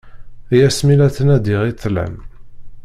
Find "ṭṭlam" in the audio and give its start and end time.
1.75-2.15